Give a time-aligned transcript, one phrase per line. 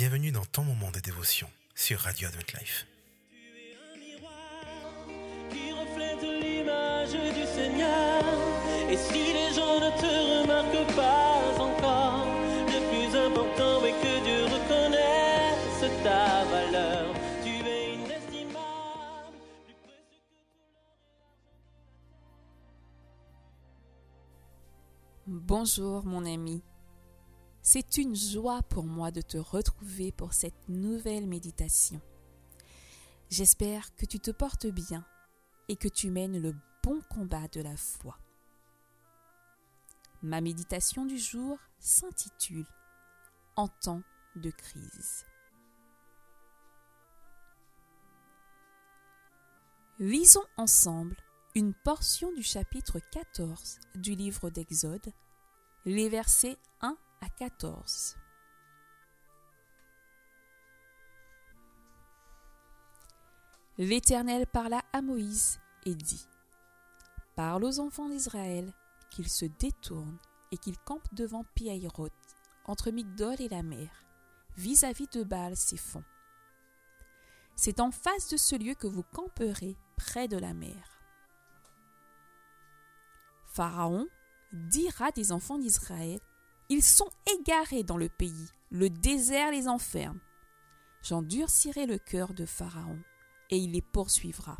[0.00, 2.86] Bienvenue dans ton moment de dévotion sur Radio Advent Life.
[5.50, 8.22] qui reflète l'image du Seigneur.
[8.88, 12.28] Et si les gens ne te remarquent pas encore,
[12.68, 17.12] le plus important est que Dieu reconnaisse ta valeur.
[17.42, 19.34] Tu es inestimable,
[19.74, 20.06] plus
[25.26, 26.62] Bonjour mon ami.
[27.70, 32.00] C'est une joie pour moi de te retrouver pour cette nouvelle méditation.
[33.28, 35.04] J'espère que tu te portes bien
[35.68, 38.16] et que tu mènes le bon combat de la foi.
[40.22, 42.64] Ma méditation du jour s'intitule
[43.54, 44.02] En temps
[44.34, 45.26] de crise.
[49.98, 51.18] Lisons ensemble
[51.54, 55.12] une portion du chapitre 14 du livre d'Exode,
[55.84, 58.16] les versets 1 à 14.
[63.78, 66.26] L'Éternel parla à Moïse et dit
[67.36, 68.72] Parle aux enfants d'Israël
[69.10, 70.18] qu'ils se détournent
[70.50, 72.12] et qu'ils campent devant Piaïroth,
[72.64, 73.90] entre Migdol et la mer,
[74.56, 76.04] vis-à-vis de Baal fonds.
[77.54, 81.00] C'est en face de ce lieu que vous camperez près de la mer.
[83.46, 84.06] Pharaon
[84.52, 86.20] dira des enfants d'Israël
[86.70, 90.20] Ils sont égarés dans le pays, le désert les enferme.
[91.02, 92.98] J'endurcirai le cœur de Pharaon,
[93.48, 94.58] et il les poursuivra.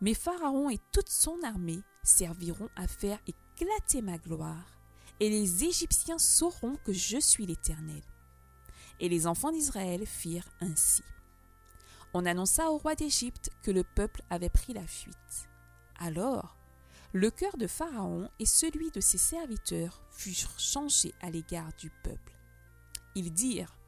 [0.00, 4.78] Mais Pharaon et toute son armée serviront à faire éclater ma gloire,
[5.18, 8.02] et les Égyptiens sauront que je suis l'Éternel.
[9.00, 11.02] Et les enfants d'Israël firent ainsi.
[12.12, 15.48] On annonça au roi d'Égypte que le peuple avait pris la fuite.
[15.98, 16.56] Alors,
[17.14, 22.36] le cœur de Pharaon et celui de ses serviteurs furent changés à l'égard du peuple.
[23.14, 23.78] Ils dirent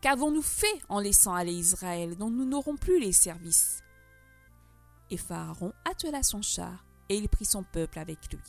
[0.00, 3.84] Qu'avons-nous fait en laissant aller Israël dont nous n'aurons plus les services?
[5.10, 8.42] Et Pharaon attela son char et il prit son peuple avec lui.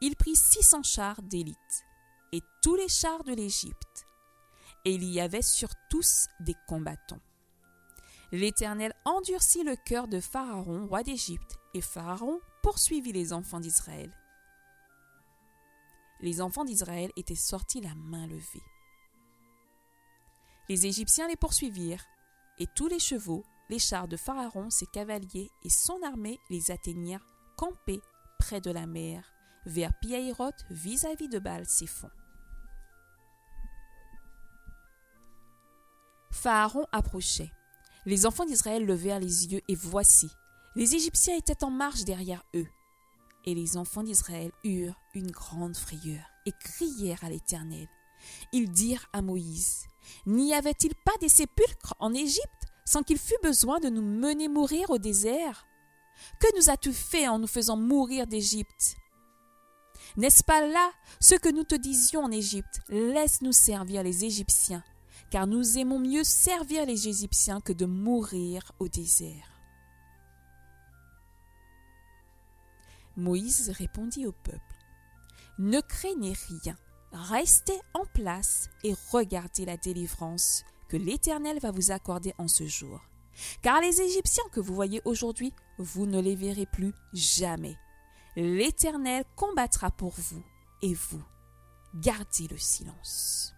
[0.00, 1.84] Il prit six cents chars d'élite
[2.30, 4.06] et tous les chars de l'Égypte.
[4.84, 7.20] Et il y avait sur tous des combattants.
[8.30, 14.10] L'Éternel endurcit le cœur de Pharaon, roi d'Égypte, et Pharaon poursuivit les enfants d'Israël.
[16.20, 18.62] Les enfants d'Israël étaient sortis la main levée.
[20.68, 22.04] Les Égyptiens les poursuivirent,
[22.58, 27.26] et tous les chevaux, les chars de Pharaon, ses cavaliers et son armée les atteignirent
[27.56, 28.00] campés
[28.38, 29.32] près de la mer,
[29.66, 32.10] vers Piaïroth vis-à-vis de Baal fonds.
[36.30, 37.52] Pharaon approchait.
[38.06, 40.30] Les enfants d'Israël levèrent les yeux et voici,
[40.76, 42.66] les Égyptiens étaient en marche derrière eux.
[43.44, 47.88] Et les enfants d'Israël eurent une grande frayeur et crièrent à l'Éternel.
[48.52, 49.86] Ils dirent à Moïse,
[50.26, 52.48] N'y avait-il pas des sépulcres en Égypte
[52.86, 55.66] sans qu'il fût besoin de nous mener mourir au désert?
[56.40, 58.96] Que nous as-tu fait en nous faisant mourir d'Égypte?
[60.16, 62.80] N'est-ce pas là ce que nous te disions en Égypte?
[62.88, 64.84] Laisse-nous servir les Égyptiens,
[65.30, 69.53] car nous aimons mieux servir les Égyptiens que de mourir au désert.
[73.16, 74.60] Moïse répondit au peuple,
[75.58, 76.76] Ne craignez rien,
[77.12, 83.00] restez en place et regardez la délivrance que l'Éternel va vous accorder en ce jour.
[83.62, 87.76] Car les Égyptiens que vous voyez aujourd'hui, vous ne les verrez plus jamais.
[88.36, 90.42] L'Éternel combattra pour vous,
[90.82, 91.22] et vous,
[91.94, 93.54] gardez le silence.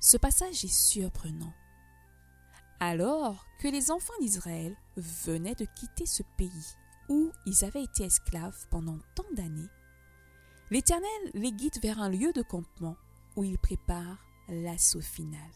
[0.00, 1.52] Ce passage est surprenant.
[2.86, 6.76] Alors que les enfants d'Israël venaient de quitter ce pays
[7.08, 9.70] où ils avaient été esclaves pendant tant d'années,
[10.70, 12.98] l'Éternel les guide vers un lieu de campement
[13.36, 15.50] où ils préparent l'assaut final.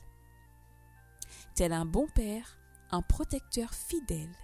[1.55, 2.57] Tel un bon père,
[2.93, 4.35] un protecteur fidèle,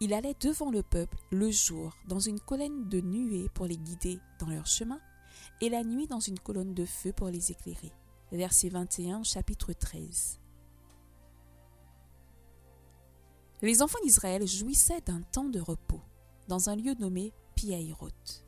[0.00, 4.20] il allait devant le peuple le jour dans une colonne de nuée pour les guider
[4.40, 5.00] dans leur chemin
[5.62, 7.94] et la nuit dans une colonne de feu pour les éclairer.
[8.30, 10.38] Verset 21, chapitre 13.
[13.60, 16.00] Les enfants d'Israël jouissaient d'un temps de repos
[16.46, 18.46] dans un lieu nommé Piaïroth.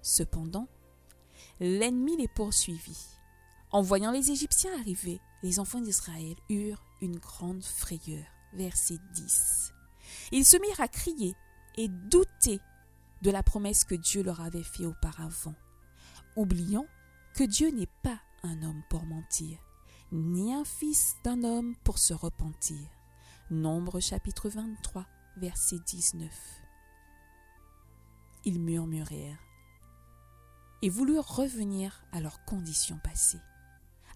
[0.00, 0.68] Cependant,
[1.60, 3.06] l'ennemi les poursuivit.
[3.72, 8.24] En voyant les Égyptiens arriver, les enfants d'Israël eurent une grande frayeur.
[8.54, 9.74] Verset 10.
[10.32, 11.34] Ils se mirent à crier
[11.76, 12.58] et douter
[13.20, 15.54] de la promesse que Dieu leur avait faite auparavant,
[16.36, 16.86] oubliant
[17.34, 19.58] que Dieu n'est pas un homme pour mentir,
[20.10, 22.95] ni un fils d'un homme pour se repentir.
[23.52, 25.06] Nombre chapitre 23,
[25.36, 26.28] verset 19.
[28.44, 29.38] ils murmurèrent
[30.82, 33.38] et voulurent revenir à leur condition passée,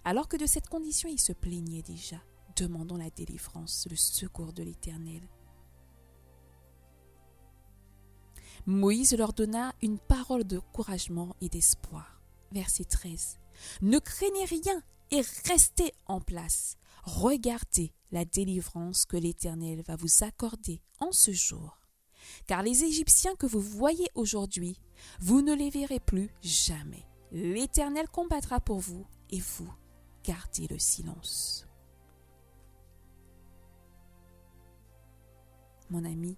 [0.02, 2.16] alors que de cette condition ils se plaignaient déjà,
[2.56, 5.22] demandant la délivrance, le secours de l'Éternel.
[8.66, 12.20] Moïse leur donna une parole d'encouragement et d'espoir.
[12.50, 13.38] Verset 13.
[13.82, 16.78] Ne craignez rien et restez en place.
[17.04, 21.78] Regardez la délivrance que l'Éternel va vous accorder en ce jour.
[22.46, 24.78] Car les Égyptiens que vous voyez aujourd'hui,
[25.20, 27.06] vous ne les verrez plus jamais.
[27.32, 29.72] L'Éternel combattra pour vous et vous
[30.24, 31.66] gardez le silence.
[35.88, 36.36] Mon ami,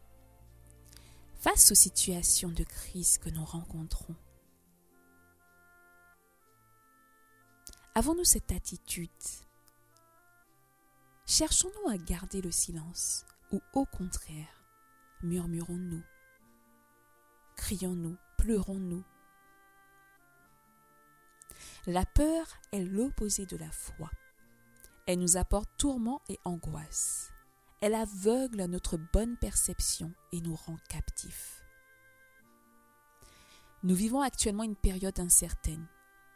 [1.35, 4.15] face aux situations de crise que nous rencontrons,
[7.95, 9.11] avons-nous cette attitude
[11.34, 14.67] Cherchons-nous à garder le silence ou au contraire,
[15.23, 16.02] murmurons-nous
[17.56, 19.02] Crions-nous Pleurons-nous?
[21.87, 24.11] La peur est l'opposé de la foi.
[25.06, 27.31] Elle nous apporte tourment et angoisse.
[27.81, 31.62] Elle aveugle notre bonne perception et nous rend captifs.
[33.85, 35.87] Nous vivons actuellement une période incertaine.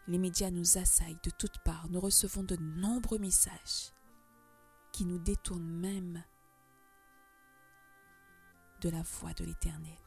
[0.08, 1.90] Les médias nous assaillent de toutes parts.
[1.90, 3.92] Nous recevons de nombreux messages
[4.96, 6.24] qui nous détournent même
[8.80, 9.98] de la voix de l'Éternel.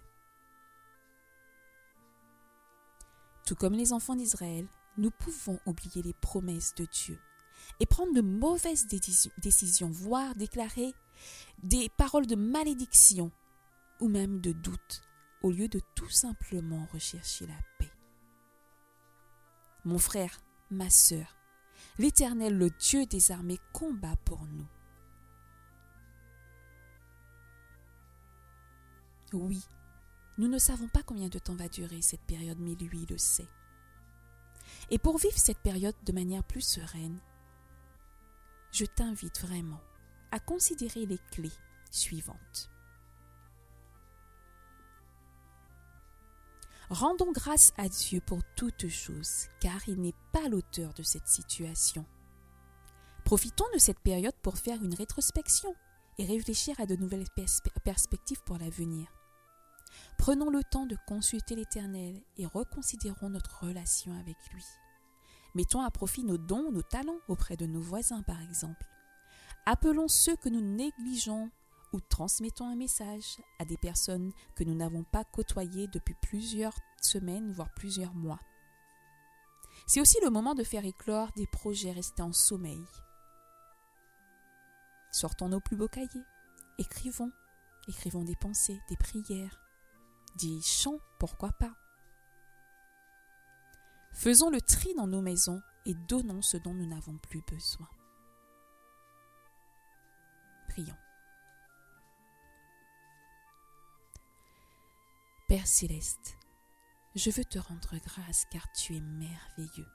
[3.46, 7.20] Tout comme les enfants d'Israël, nous pouvons oublier les promesses de Dieu
[7.80, 10.92] et prendre de mauvaises décisions, voire déclarer
[11.62, 13.32] des paroles de malédiction
[14.00, 15.04] ou même de doute,
[15.44, 17.92] au lieu de tout simplement rechercher la paix.
[19.86, 21.38] Mon frère, ma sœur,
[22.00, 24.66] l'Éternel, le Dieu des armées, combat pour nous.
[29.34, 29.64] Oui,
[30.38, 33.48] nous ne savons pas combien de temps va durer cette période, mais lui le sait.
[34.90, 37.20] Et pour vivre cette période de manière plus sereine,
[38.72, 39.82] je t'invite vraiment
[40.32, 41.52] à considérer les clés
[41.92, 42.72] suivantes.
[46.90, 52.06] Rendons grâce à Dieu pour toutes choses, car il n'est pas l'auteur de cette situation.
[53.26, 55.76] Profitons de cette période pour faire une rétrospection
[56.18, 57.28] et réfléchir à de nouvelles
[57.84, 59.19] perspectives pour l'avenir.
[60.18, 64.66] Prenons le temps de consulter l'Éternel et reconsidérons notre relation avec lui.
[65.56, 68.86] Mettons à profit nos dons, nos talents auprès de nos voisins, par exemple.
[69.66, 71.50] Appelons ceux que nous négligeons
[71.94, 77.52] ou transmettons un message à des personnes que nous n'avons pas côtoyées depuis plusieurs semaines,
[77.52, 78.40] voire plusieurs mois.
[79.88, 82.86] C'est aussi le moment de faire éclore des projets restés en sommeil.
[85.12, 86.26] Sortons nos plus beaux cahiers,
[86.78, 87.32] écrivons,
[87.88, 89.60] écrivons des pensées, des prières,
[90.36, 91.74] des chants, pourquoi pas.
[94.14, 97.88] Faisons le tri dans nos maisons et donnons ce dont nous n'avons plus besoin.
[100.70, 100.98] Prions.
[105.48, 106.38] Père céleste,
[107.16, 109.88] je veux te rendre grâce car tu es merveilleux.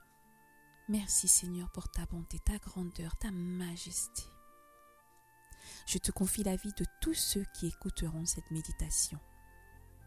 [0.89, 4.23] Merci Seigneur pour ta bonté, ta grandeur, ta majesté.
[5.87, 9.19] Je te confie la vie de tous ceux qui écouteront cette méditation.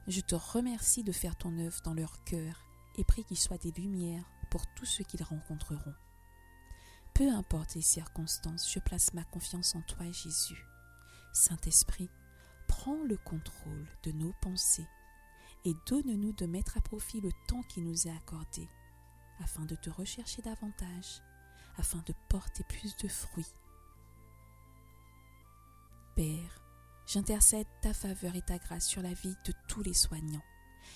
[0.09, 2.65] Je te remercie de faire ton œuvre dans leur cœur
[2.97, 5.95] et prie qu'il soit des lumières pour tous ceux qu'ils rencontreront.
[7.13, 10.65] Peu importe les circonstances, je place ma confiance en toi, Jésus.
[11.35, 12.09] Saint-Esprit,
[12.69, 14.89] prends le contrôle de nos pensées
[15.67, 18.67] et donne-nous de mettre à profit le temps qui nous est accordé,
[19.41, 21.21] afin de te rechercher davantage,
[21.77, 23.55] afin de porter plus de fruits.
[26.17, 26.58] Père,
[27.09, 30.45] J'intercède ta faveur et ta grâce sur la vie de tous les soignants.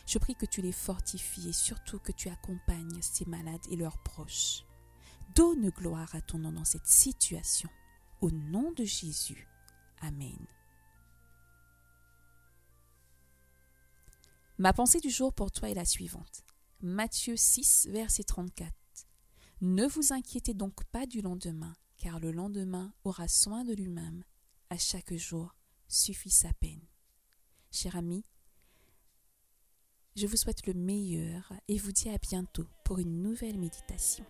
[0.06, 3.96] Je prie que tu les fortifies et surtout que tu accompagnes ces malades et leurs
[4.02, 4.66] proches.
[5.34, 7.70] Donne gloire à ton nom dans cette situation.
[8.20, 9.48] Au nom de Jésus.
[10.02, 10.46] Amen.
[14.58, 16.44] Ma pensée du jour pour toi est la suivante.
[16.82, 18.70] Matthieu 6, verset 34.
[19.62, 24.24] Ne vous inquiétez donc pas du lendemain, car le lendemain aura soin de lui-même.
[24.68, 25.54] À chaque jour,
[25.92, 26.80] suffit sa peine.
[27.70, 28.24] Cher ami,
[30.16, 34.24] je vous souhaite le meilleur et vous dis à bientôt pour une nouvelle méditation.